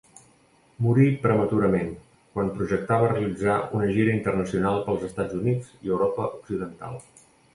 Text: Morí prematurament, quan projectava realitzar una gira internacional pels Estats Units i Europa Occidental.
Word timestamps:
Morí 0.85 1.03
prematurament, 1.25 1.91
quan 2.37 2.49
projectava 2.55 3.11
realitzar 3.11 3.59
una 3.79 3.91
gira 3.97 4.15
internacional 4.19 4.81
pels 4.87 5.05
Estats 5.09 5.39
Units 5.43 5.71
i 5.89 5.95
Europa 5.99 6.25
Occidental. 6.41 6.99